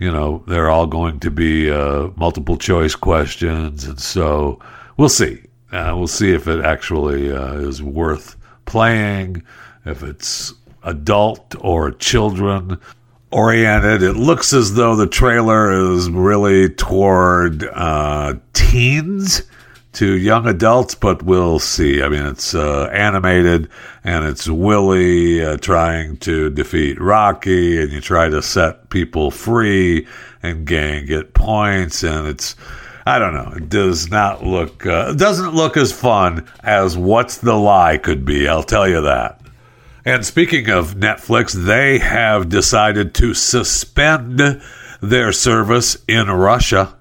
[0.00, 3.84] you know, they're all going to be uh, multiple choice questions.
[3.84, 4.58] And so
[4.96, 5.40] we'll see.
[5.70, 9.44] Uh, we'll see if it actually uh, is worth playing,
[9.84, 12.80] if it's adult or children
[13.30, 14.02] oriented.
[14.02, 19.42] It looks as though the trailer is really toward uh, teens
[19.94, 22.02] to young adults, but we'll see.
[22.02, 23.68] I mean, it's uh, animated
[24.02, 30.06] and it's Willie uh, trying to defeat Rocky, and you try to set people free
[30.42, 32.54] and gang get points, and it's.
[33.06, 33.52] I don't know.
[33.56, 34.86] It does not look.
[34.86, 38.48] Uh, doesn't look as fun as What's the Lie could be.
[38.48, 39.42] I'll tell you that.
[40.06, 44.62] And speaking of Netflix, they have decided to suspend
[45.00, 46.94] their service in Russia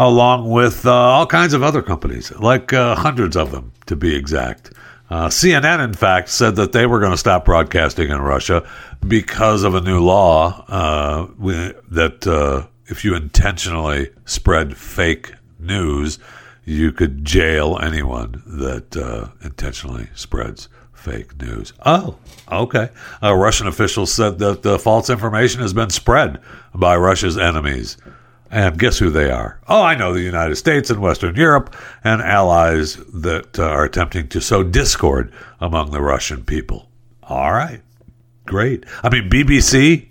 [0.00, 4.16] along with uh, all kinds of other companies, like uh, hundreds of them to be
[4.16, 4.72] exact.
[5.10, 8.66] Uh, CNN, in fact, said that they were going to stop broadcasting in Russia
[9.06, 11.26] because of a new law uh,
[11.90, 16.18] that uh, if you intentionally spread fake news,
[16.64, 21.74] you could jail anyone that uh, intentionally spreads fake news.
[21.84, 22.16] Oh,
[22.50, 22.88] okay.
[23.20, 26.40] A Russian officials said that the false information has been spread
[26.74, 27.98] by Russia's enemies.
[28.50, 29.60] And guess who they are?
[29.68, 34.28] Oh, I know the United States and Western Europe and allies that uh, are attempting
[34.28, 36.90] to sow discord among the Russian people.
[37.22, 37.82] All right.
[38.46, 38.84] Great.
[39.04, 40.08] I mean, BBC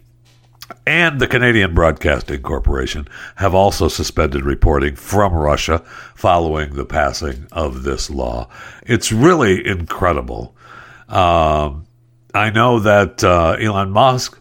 [0.88, 5.80] and the Canadian Broadcasting Corporation have also suspended reporting from Russia
[6.15, 8.47] following the passing of this law.
[8.86, 10.56] It's really incredible
[11.10, 11.88] Um,
[12.34, 14.38] I know that uh, Elon Musk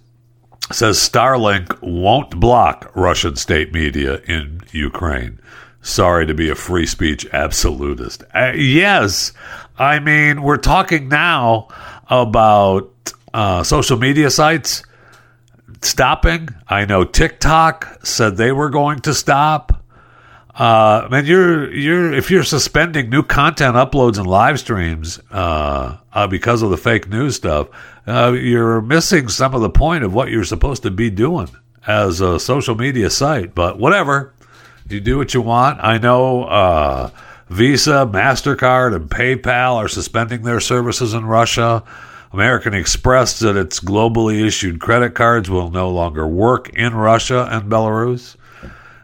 [0.71, 5.41] says Starlink won't block Russian state media in Ukraine.
[5.81, 8.25] Sorry to be a free speech absolutist.
[8.35, 9.33] Uh, yes,
[9.79, 11.69] I mean, we're talking now
[12.11, 12.91] about
[13.33, 14.83] uh, social media sites
[15.83, 16.49] stopping.
[16.69, 19.85] I know TikTok said they were going to stop.
[20.55, 26.27] Uh, man, you're you're if you're suspending new content uploads and live streams uh, uh,
[26.27, 27.69] because of the fake news stuff,
[28.09, 31.49] uh, you're missing some of the point of what you're supposed to be doing
[31.87, 33.55] as a social media site.
[33.55, 34.35] But whatever,
[34.89, 35.79] you do what you want.
[35.81, 37.11] I know uh,
[37.49, 41.85] Visa, Mastercard, and PayPal are suspending their services in Russia.
[42.33, 47.71] American Express said its globally issued credit cards will no longer work in Russia and
[47.71, 48.35] Belarus.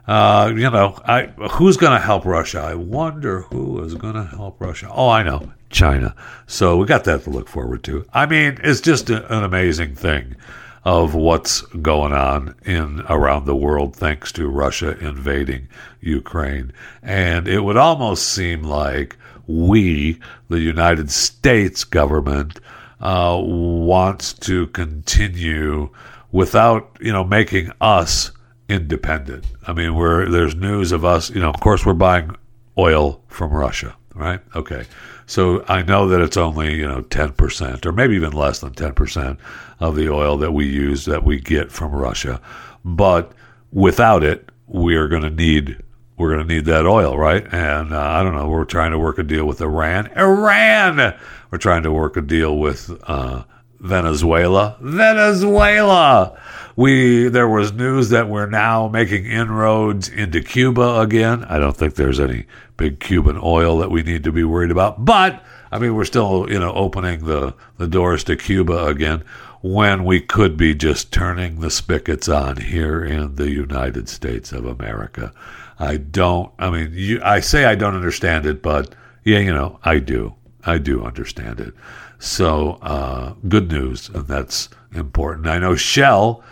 [0.07, 2.61] Uh, you know, I who's going to help Russia?
[2.61, 4.90] I wonder who is going to help Russia.
[4.92, 6.14] Oh, I know, China.
[6.46, 8.06] So we got that to look forward to.
[8.14, 10.37] I mean, it's just a, an amazing thing
[10.84, 15.68] of what's going on in around the world thanks to Russia invading
[16.00, 16.72] Ukraine.
[17.02, 22.60] And it would almost seem like we, the United States government,
[23.00, 25.90] uh, wants to continue
[26.32, 28.30] without, you know, making us
[28.68, 29.44] independent.
[29.66, 31.30] I mean, we're there's news of us.
[31.30, 32.37] You know, of course, we're buying
[32.76, 34.40] oil from Russia, right?
[34.54, 34.84] Okay,
[35.26, 38.74] so I know that it's only you know ten percent, or maybe even less than
[38.74, 39.38] ten percent
[39.80, 42.40] of the oil that we use that we get from Russia.
[42.84, 43.32] But
[43.72, 45.82] without it, we are going to need
[46.16, 47.44] we're going to need that oil, right?
[47.52, 48.48] And uh, I don't know.
[48.48, 50.06] We're trying to work a deal with Iran.
[50.16, 51.14] Iran.
[51.50, 53.42] We're trying to work a deal with uh,
[53.80, 54.76] Venezuela.
[54.80, 56.38] Venezuela.
[56.76, 61.44] We there was news that we're now making inroads into Cuba again.
[61.44, 65.04] I don't think there's any big Cuban oil that we need to be worried about,
[65.04, 69.22] but I mean we're still you know opening the the doors to Cuba again
[69.64, 74.66] when we could be just turning the spigots on here in the United States of
[74.66, 75.32] America.
[75.78, 76.52] I don't.
[76.58, 80.34] I mean, you, I say I don't understand it, but yeah, you know, I do.
[80.66, 81.72] I do understand it.
[82.18, 85.46] So, uh, good news, and that's important.
[85.46, 86.42] I know Shell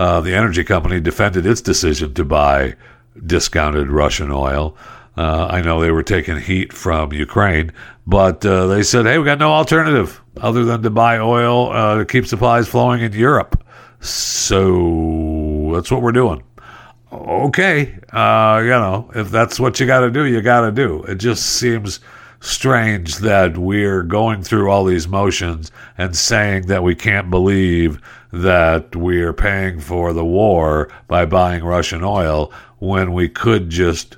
[0.00, 2.74] uh, the energy company defended its decision to buy
[3.26, 4.74] discounted Russian oil.
[5.14, 7.70] Uh, I know they were taking heat from Ukraine,
[8.06, 11.98] but uh, they said, hey, we got no alternative other than to buy oil uh,
[11.98, 13.62] to keep supplies flowing in Europe.
[14.00, 16.42] So that's what we're doing.
[17.12, 21.02] Okay, uh, you know, if that's what you got to do, you got to do.
[21.02, 22.00] It just seems
[22.40, 28.00] strange that we're going through all these motions and saying that we can't believe
[28.32, 34.16] that we're paying for the war by buying Russian oil when we could just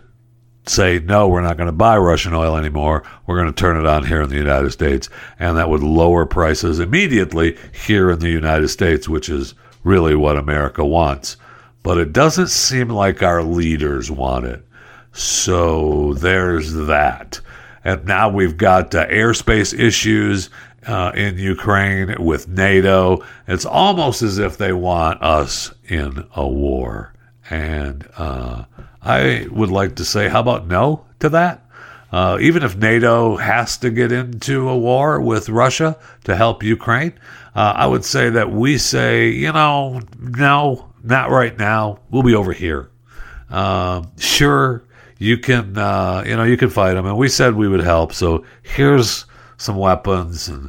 [0.66, 3.02] say, no, we're not going to buy Russian oil anymore.
[3.26, 5.08] We're going to turn it on here in the United States.
[5.40, 10.36] And that would lower prices immediately here in the United States, which is really what
[10.36, 11.36] America wants.
[11.82, 14.64] But it doesn't seem like our leaders want it.
[15.12, 17.40] So there's that.
[17.84, 20.50] And now we've got uh, airspace issues
[20.86, 23.24] uh, in Ukraine with NATO.
[23.46, 27.12] It's almost as if they want us in a war.
[27.50, 28.64] And uh,
[29.02, 31.66] I would like to say, how about no to that?
[32.12, 37.14] Uh, even if NATO has to get into a war with Russia to help Ukraine,
[37.54, 42.00] uh, I would say that we say, you know, no, not right now.
[42.10, 42.90] We'll be over here.
[43.50, 44.84] Uh, sure,
[45.22, 48.12] you can uh, you know you can fight them and we said we would help.
[48.12, 49.24] So here's
[49.56, 50.64] some weapons and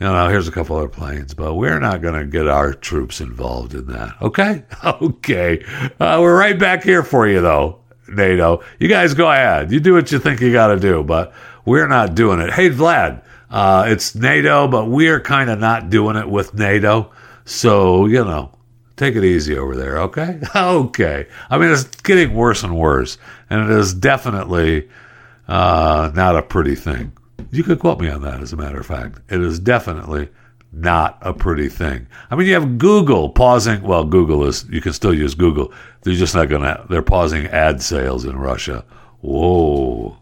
[0.00, 1.34] you know here's a couple other planes.
[1.34, 4.14] But we're not going to get our troops involved in that.
[4.22, 4.64] Okay?
[4.84, 5.64] Okay.
[6.00, 8.62] Uh, we're right back here for you though nato.
[8.78, 9.70] You guys go ahead.
[9.70, 12.50] You do what you think you got to do but we're not doing it.
[12.50, 17.12] Hey vlad uh, it's nato but we're kind of not doing it with nato.
[17.44, 18.52] So you know
[19.02, 20.38] Take it easy over there, okay?
[20.54, 21.26] okay.
[21.50, 23.18] I mean, it's getting worse and worse,
[23.50, 24.88] and it is definitely
[25.48, 27.10] uh, not a pretty thing.
[27.50, 29.18] You could quote me on that, as a matter of fact.
[29.28, 30.28] It is definitely
[30.70, 32.06] not a pretty thing.
[32.30, 33.82] I mean, you have Google pausing.
[33.82, 35.72] Well, Google is, you can still use Google.
[36.02, 38.84] They're just not to, they're pausing ad sales in Russia.
[39.20, 40.16] Whoa.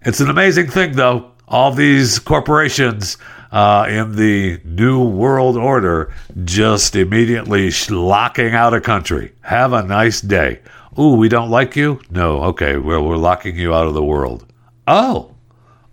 [0.00, 1.30] It's an amazing thing, though.
[1.46, 3.18] All these corporations
[3.52, 6.12] uh, in the New World Order
[6.42, 9.32] just immediately locking out a country.
[9.42, 10.60] Have a nice day.
[10.98, 12.00] Ooh, we don't like you?
[12.10, 14.46] No, okay, well, we're locking you out of the world.
[14.86, 15.34] Oh,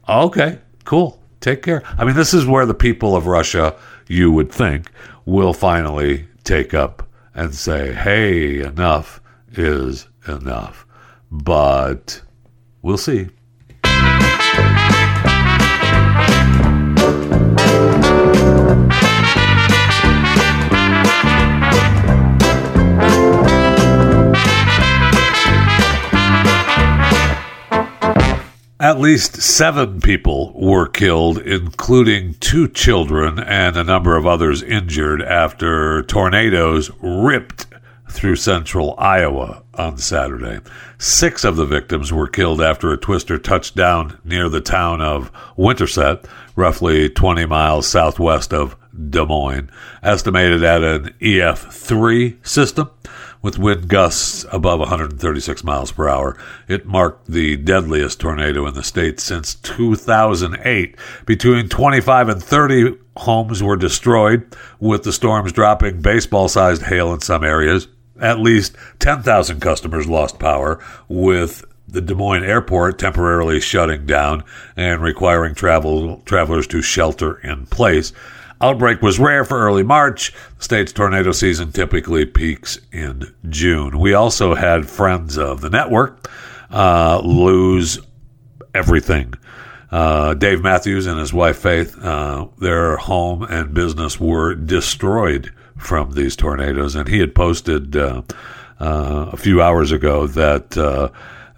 [0.08, 1.22] okay, cool.
[1.42, 1.84] Take care.
[1.98, 3.78] I mean, this is where the people of Russia,
[4.08, 4.92] you would think,
[5.26, 9.22] will finally take up and say, hey, enough
[9.54, 10.86] is enough.
[11.32, 12.22] But
[12.82, 13.30] we'll see.
[28.82, 35.22] At least seven people were killed, including two children and a number of others injured
[35.22, 37.66] after tornadoes ripped
[38.10, 40.62] through central Iowa on Saturday.
[40.98, 45.30] Six of the victims were killed after a twister touched down near the town of
[45.58, 46.26] Winterset,
[46.56, 48.78] roughly 20 miles southwest of
[49.10, 49.70] Des Moines,
[50.02, 52.90] estimated at an EF3 system
[53.42, 56.38] with wind gusts above 136 miles per hour.
[56.68, 60.96] It marked the deadliest tornado in the state since 2008.
[61.26, 67.22] Between 25 and 30 homes were destroyed, with the storms dropping baseball sized hail in
[67.22, 67.88] some areas.
[68.20, 74.44] At least 10,000 customers lost power, with the Des Moines airport temporarily shutting down
[74.76, 78.14] and requiring travel travelers to shelter in place.
[78.62, 80.34] Outbreak was rare for early March.
[80.58, 84.00] The state's tornado season typically peaks in June.
[84.00, 86.30] We also had friends of the network
[86.70, 88.00] uh, lose
[88.74, 89.34] everything.
[89.92, 96.12] Uh, Dave Matthews and his wife Faith, uh, their home and business were destroyed from
[96.12, 98.22] these tornadoes, and he had posted uh,
[98.80, 101.10] uh, a few hours ago that uh,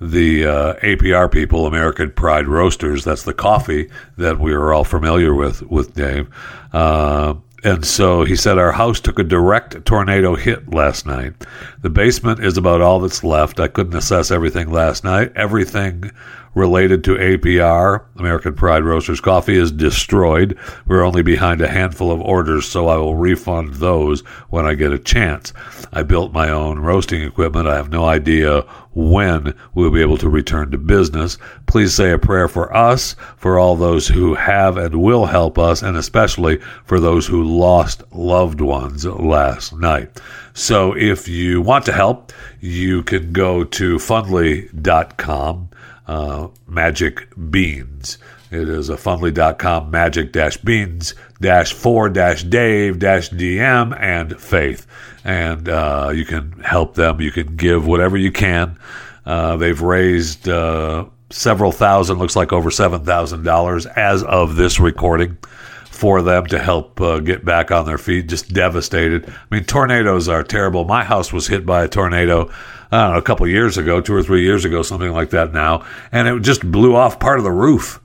[0.01, 5.33] the uh, APR people, American Pride Roasters, that's the coffee that we are all familiar
[5.33, 6.27] with with Dave.
[6.73, 11.33] Uh, and so he said, Our house took a direct tornado hit last night.
[11.81, 13.59] The basement is about all that's left.
[13.59, 15.31] I couldn't assess everything last night.
[15.35, 16.11] Everything
[16.53, 20.57] related to APR, American Pride Roasters Coffee, is destroyed.
[20.85, 24.91] We're only behind a handful of orders, so I will refund those when I get
[24.91, 25.53] a chance.
[25.93, 27.67] I built my own roasting equipment.
[27.67, 28.61] I have no idea
[28.93, 31.37] when we'll be able to return to business.
[31.65, 35.81] Please say a prayer for us, for all those who have and will help us,
[35.81, 40.19] and especially for those who lost loved ones last night.
[40.53, 45.69] So if you want to help, you can go to fundly.com
[46.11, 48.17] uh, magic beans.
[48.51, 54.85] It is a fundly.com magic dash beans dash four dash Dave dash DM and faith.
[55.23, 57.21] And uh, you can help them.
[57.21, 58.77] You can give whatever you can.
[59.25, 65.37] Uh, they've raised uh, several thousand, looks like over $7,000 as of this recording
[65.85, 68.27] for them to help uh, get back on their feet.
[68.27, 69.29] Just devastated.
[69.29, 70.83] I mean, tornadoes are terrible.
[70.83, 72.51] My house was hit by a tornado
[72.91, 75.53] I don't know, a couple years ago, two or three years ago, something like that
[75.53, 77.99] now, and it just blew off part of the roof.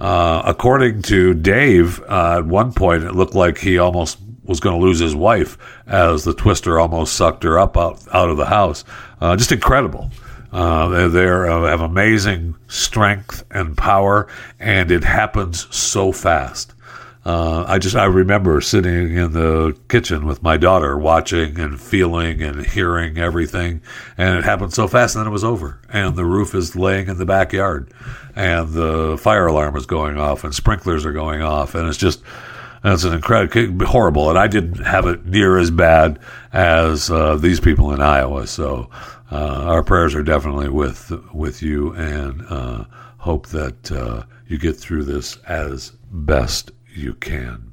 [0.00, 4.78] Uh, according to Dave, uh, at one point it looked like he almost was going
[4.78, 5.56] to lose his wife
[5.86, 8.84] as the twister almost sucked her up out, out of the house.
[9.20, 10.10] Uh, just incredible.
[10.50, 14.28] Uh, they uh, have amazing strength and power,
[14.58, 16.74] and it happens so fast.
[17.24, 22.42] Uh, I just I remember sitting in the kitchen with my daughter, watching and feeling
[22.42, 23.80] and hearing everything,
[24.18, 27.06] and it happened so fast, and then it was over, and the roof is laying
[27.06, 27.92] in the backyard,
[28.34, 32.22] and the fire alarm is going off, and sprinklers are going off, and it's just
[32.82, 36.18] it's an incredible horrible, and I didn't have it near as bad
[36.52, 38.48] as uh, these people in Iowa.
[38.48, 38.90] So
[39.30, 42.84] uh, our prayers are definitely with with you, and uh,
[43.18, 47.71] hope that uh, you get through this as best you can.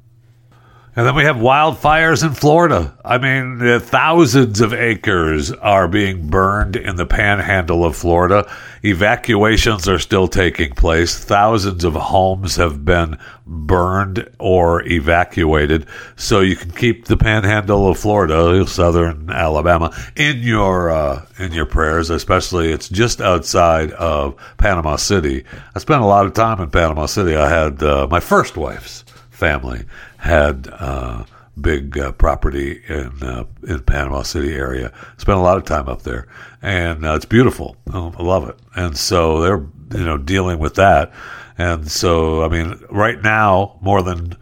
[0.96, 2.92] And then we have wildfires in Florida.
[3.04, 8.50] I mean, thousands of acres are being burned in the panhandle of Florida.
[8.84, 11.16] Evacuations are still taking place.
[11.16, 15.86] Thousands of homes have been burned or evacuated.
[16.16, 21.66] So you can keep the panhandle of Florida, southern Alabama, in your uh, in your
[21.66, 22.10] prayers.
[22.10, 25.44] Especially, it's just outside of Panama City.
[25.72, 27.36] I spent a lot of time in Panama City.
[27.36, 29.84] I had uh, my first wife's family
[30.20, 31.24] had uh,
[31.60, 34.92] big uh, property in uh, in Panama City area.
[35.16, 36.28] Spent a lot of time up there,
[36.62, 37.76] and uh, it's beautiful.
[37.92, 38.56] Oh, I love it.
[38.76, 39.66] And so they're
[39.98, 41.12] you know dealing with that.
[41.58, 44.36] And so I mean, right now more than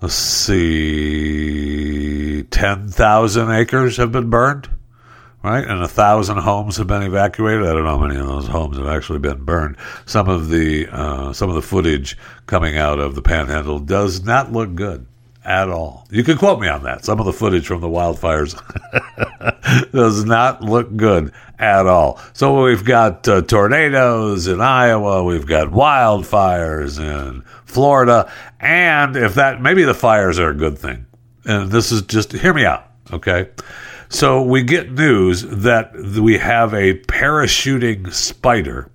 [0.00, 1.22] let's see,
[2.44, 4.70] ten thousand acres have been burned
[5.42, 5.64] right?
[5.64, 7.64] And a thousand homes have been evacuated.
[7.64, 9.76] I don't know how many of those homes have actually been burned.
[10.06, 12.16] Some of the uh, some of the footage
[12.46, 15.06] coming out of the Panhandle does not look good
[15.44, 16.06] at all.
[16.10, 17.04] You can quote me on that.
[17.04, 18.54] Some of the footage from the wildfires
[19.92, 22.20] does not look good at all.
[22.34, 28.30] So we've got uh, tornadoes in Iowa, we've got wildfires in Florida,
[28.60, 31.06] and if that maybe the fires are a good thing.
[31.44, 33.48] And this is just hear me out, okay?
[34.10, 38.90] So we get news that we have a parachuting spider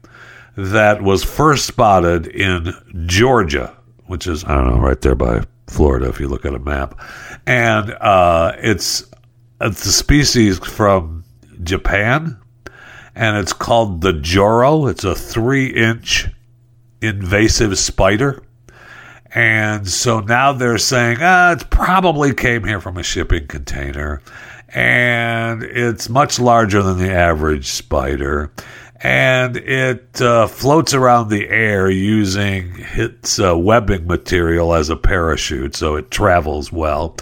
[0.58, 2.74] that was first spotted in
[3.06, 3.76] Georgia,
[4.08, 7.00] which is, I don't know, right there by Florida if you look at a map.
[7.46, 9.06] And uh, it's,
[9.62, 11.24] it's a species from
[11.64, 12.38] Japan.
[13.16, 14.88] and it's called the Joro.
[14.88, 16.28] It's a three inch
[17.02, 18.44] invasive spider.
[19.36, 24.22] And so now they're saying, ah, it probably came here from a shipping container.
[24.74, 28.52] And it's much larger than the average spider.
[29.04, 35.76] And it uh, floats around the air using its uh, webbing material as a parachute,
[35.76, 37.18] so it travels well.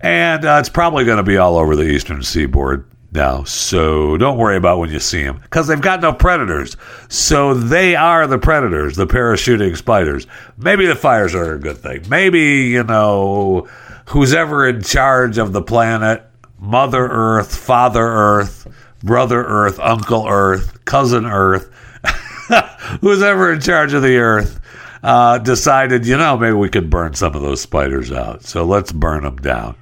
[0.00, 3.44] And uh, it's probably going to be all over the eastern seaboard now.
[3.44, 6.76] So don't worry about when you see them because they've got no predators.
[7.08, 10.26] So they are the predators, the parachuting spiders.
[10.56, 12.04] Maybe the fires are a good thing.
[12.08, 13.68] Maybe, you know,
[14.06, 16.24] who's ever in charge of the planet,
[16.64, 18.66] Mother Earth, Father Earth,
[19.02, 21.70] Brother Earth, Uncle Earth, Cousin Earth,
[23.00, 24.60] who's ever in charge of the Earth.
[25.02, 28.42] Uh, decided, you know, maybe we could burn some of those spiders out.
[28.42, 29.76] So let's burn them down.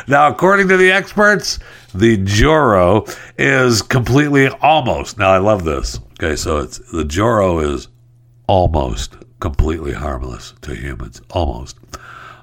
[0.09, 1.59] now, according to the experts,
[1.95, 3.05] the Joro
[3.37, 5.19] is completely almost.
[5.19, 6.01] Now, I love this.
[6.15, 7.89] Okay, so it's the Joro is
[8.47, 11.77] almost completely harmless to humans, almost.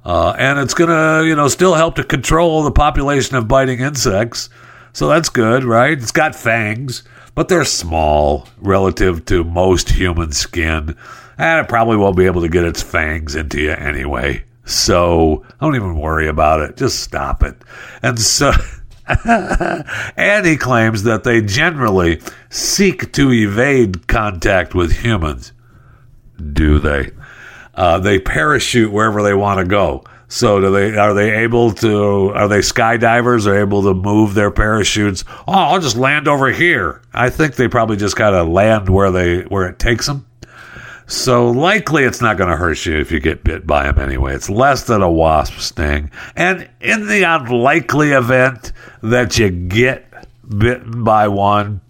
[0.05, 3.79] Uh, and it's going to, you know, still help to control the population of biting
[3.79, 4.49] insects.
[4.93, 5.97] So that's good, right?
[5.97, 7.03] It's got fangs,
[7.33, 10.95] but they're small relative to most human skin.
[11.37, 14.43] And it probably won't be able to get its fangs into you anyway.
[14.65, 16.77] So don't even worry about it.
[16.77, 17.55] Just stop it.
[18.01, 18.51] And so.
[20.17, 25.51] and he claims that they generally seek to evade contact with humans.
[26.53, 27.11] Do they?
[27.75, 30.03] Uh, they parachute wherever they want to go.
[30.27, 30.97] So do they?
[30.97, 32.31] Are they able to?
[32.33, 33.45] Are they skydivers?
[33.45, 35.23] Are able to move their parachutes?
[35.47, 37.01] Oh, I'll just land over here.
[37.13, 40.25] I think they probably just gotta land where they where it takes them.
[41.07, 44.33] So likely it's not going to hurt you if you get bit by them anyway.
[44.33, 46.09] It's less than a wasp sting.
[46.35, 48.71] And in the unlikely event
[49.03, 50.11] that you get
[50.47, 51.81] bitten by one,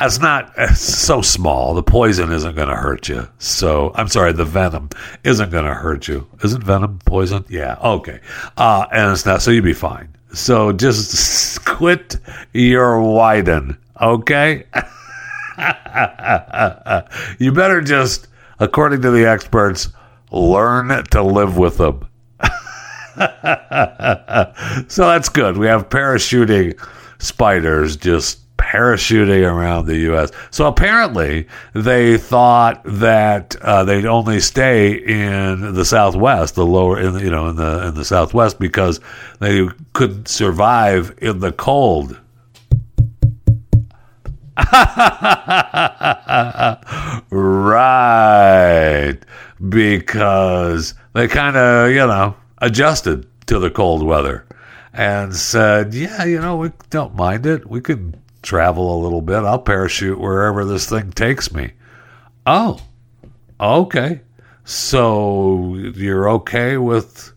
[0.00, 1.74] it's not it's so small.
[1.74, 3.28] The poison isn't going to hurt you.
[3.38, 4.90] So I'm sorry, the venom
[5.24, 6.26] isn't going to hurt you.
[6.44, 7.44] Isn't venom poison?
[7.48, 7.76] Yeah.
[7.82, 8.20] Okay.
[8.56, 9.42] Uh, and it's not.
[9.42, 10.14] So you'd be fine.
[10.32, 12.16] So just quit
[12.52, 13.76] your whining.
[14.00, 14.64] Okay.
[17.38, 18.28] you better just,
[18.60, 19.88] according to the experts,
[20.30, 22.06] learn to live with them.
[24.88, 25.56] so that's good.
[25.56, 26.78] We have parachuting
[27.18, 28.38] spiders just
[28.68, 30.30] parachuting around the U.S.
[30.50, 37.14] So apparently, they thought that uh, they'd only stay in the Southwest, the lower, in
[37.14, 39.00] the, you know, in the in the Southwest, because
[39.40, 42.18] they couldn't survive in the cold
[47.30, 49.18] right.
[49.68, 54.44] Because they kind of, you know, adjusted to the cold weather
[54.92, 57.68] and said, yeah, you know, we don't mind it.
[57.68, 59.44] We can travel a little bit.
[59.44, 61.72] I'll parachute wherever this thing takes me.
[62.46, 62.80] Oh,
[63.60, 64.22] okay.
[64.64, 67.30] So you're okay with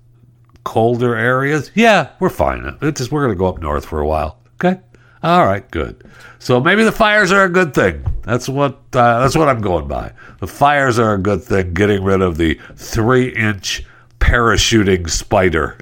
[0.63, 1.69] colder areas?
[1.75, 2.77] Yeah, we're fine.
[2.81, 4.39] It's just we're going to go up north for a while.
[4.55, 4.79] Okay.
[5.21, 6.01] All right, good.
[6.39, 8.05] So maybe the fires are a good thing.
[8.23, 10.13] That's what uh, that's what I'm going by.
[10.39, 11.73] The fires are a good thing.
[11.73, 13.83] Getting rid of the three-inch
[14.19, 15.77] parachuting spider.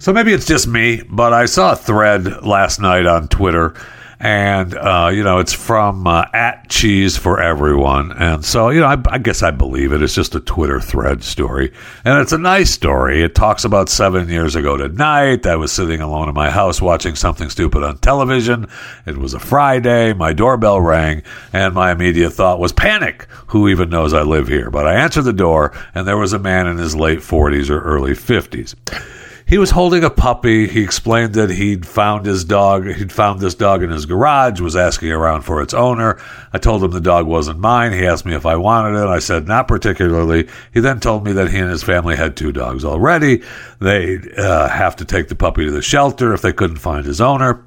[0.00, 3.76] So maybe it's just me, but I saw a thread last night on Twitter
[4.20, 8.12] and uh, you know it's from uh, at cheese for everyone.
[8.12, 10.02] And so you know I, I, guess i believe it.
[10.02, 11.72] It's just a twitter thread story.
[12.04, 13.22] And it's a nice story.
[13.22, 15.46] It talks about seven years ago tonight.
[15.46, 18.68] I was sitting alone in my house watching something stupid on television.
[19.06, 20.12] It was a friday.
[20.12, 21.22] My doorbell rang.
[21.52, 23.26] And my immediate thought was panic!
[23.48, 24.70] Who even knows i live here?
[24.70, 27.80] But i answered the door and there was a man in his late 40s or
[27.80, 28.74] early 50s
[29.50, 30.68] he was holding a puppy.
[30.68, 32.86] He explained that he'd found his dog.
[32.86, 34.60] He'd found this dog in his garage.
[34.60, 36.22] Was asking around for its owner.
[36.52, 37.92] I told him the dog wasn't mine.
[37.92, 39.08] He asked me if I wanted it.
[39.08, 40.48] I said not particularly.
[40.72, 43.42] He then told me that he and his family had two dogs already.
[43.80, 47.20] They'd uh, have to take the puppy to the shelter if they couldn't find his
[47.20, 47.64] owner.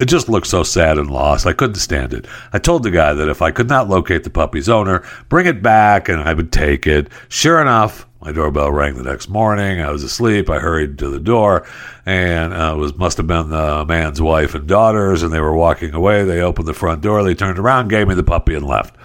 [0.00, 1.46] It just looked so sad and lost.
[1.46, 2.26] I couldn't stand it.
[2.54, 5.62] I told the guy that if I could not locate the puppy's owner, bring it
[5.62, 7.08] back and I would take it.
[7.28, 9.80] Sure enough, my doorbell rang the next morning.
[9.80, 10.50] I was asleep.
[10.50, 11.66] I hurried to the door,
[12.04, 15.94] and uh, was must have been the man's wife and daughters, and they were walking
[15.94, 16.24] away.
[16.24, 17.22] They opened the front door.
[17.22, 18.96] They turned around, gave me the puppy, and left.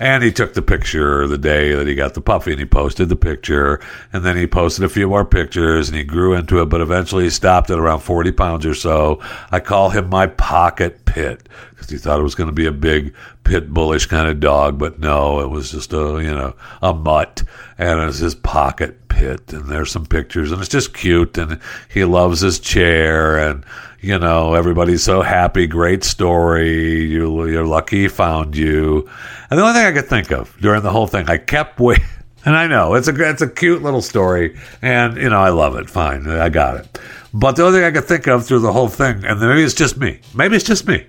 [0.00, 3.10] And he took the picture the day that he got the puppy and he posted
[3.10, 3.80] the picture.
[4.14, 7.24] And then he posted a few more pictures and he grew into it, but eventually
[7.24, 9.20] he stopped at around 40 pounds or so.
[9.50, 12.72] I call him my pocket pit because he thought it was going to be a
[12.72, 16.94] big pit bullish kind of dog, but no, it was just a, you know, a
[16.94, 17.42] mutt
[17.76, 21.36] and it was his pocket pit pit, and there's some pictures, and it's just cute,
[21.36, 21.60] and
[21.92, 23.64] he loves his chair, and
[24.00, 25.66] you know everybody's so happy.
[25.66, 27.04] Great story.
[27.04, 29.08] You, you're lucky found you.
[29.50, 32.04] And the only thing I could think of during the whole thing, I kept waiting.
[32.42, 35.76] And I know it's a it's a cute little story, and you know I love
[35.76, 35.90] it.
[35.90, 36.98] Fine, I got it.
[37.34, 39.74] But the only thing I could think of through the whole thing, and maybe it's
[39.74, 41.06] just me, maybe it's just me.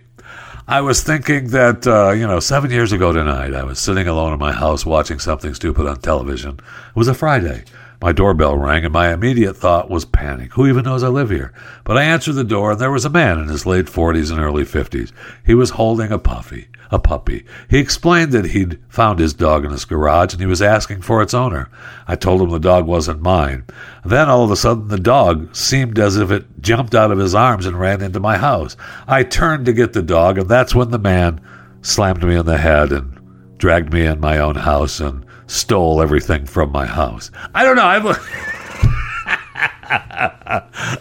[0.67, 4.33] I was thinking that uh, you know seven years ago tonight, I was sitting alone
[4.33, 6.59] in my house watching something stupid on television.
[6.89, 7.63] It was a Friday.
[8.01, 10.53] My doorbell rang, and my immediate thought was panic.
[10.53, 11.53] Who even knows I live here?
[11.83, 14.39] But I answered the door, and there was a man in his late 40s and
[14.39, 15.11] early 50s.
[15.45, 17.45] He was holding a puffy, a puppy.
[17.69, 21.21] He explained that he'd found his dog in his garage, and he was asking for
[21.21, 21.69] its owner.
[22.07, 23.65] I told him the dog wasn't mine.
[24.03, 27.35] Then all of a sudden, the dog seemed as if it jumped out of his
[27.35, 28.75] arms and ran into my house.
[29.07, 31.39] I turned to get the dog, and that's when the man
[31.83, 33.19] slammed me in the head and
[33.59, 37.29] dragged me in my own house and stole everything from my house.
[37.53, 37.83] I don't know.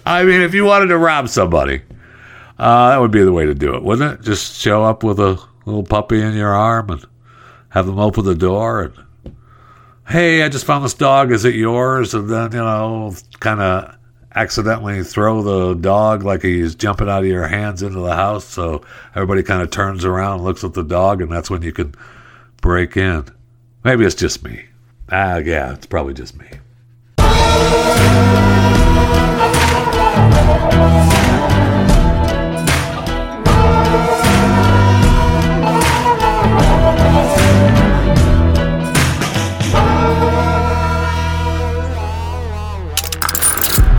[0.04, 1.82] I mean, if you wanted to rob somebody,
[2.58, 4.24] uh, that would be the way to do it, wouldn't it?
[4.24, 7.04] Just show up with a little puppy in your arm and
[7.68, 9.34] have them open the door and,
[10.08, 11.30] hey, I just found this dog.
[11.30, 12.12] Is it yours?
[12.12, 13.96] And then, you know, kind of
[14.34, 18.44] accidentally throw the dog like he's jumping out of your hands into the house.
[18.44, 18.84] So
[19.14, 21.94] everybody kind of turns around looks at the dog, and that's when you can
[22.60, 23.26] break in.
[23.84, 24.66] Maybe it's just me.
[25.10, 26.46] Ah, yeah, it's probably just me.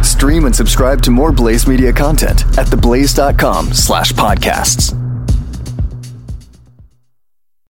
[0.04, 5.01] Stream and subscribe to more Blaze Media content at theblaze.com slash podcasts.